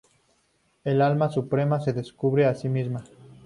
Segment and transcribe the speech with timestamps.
[0.83, 3.03] El Alma Suprema se descubre a sí misma.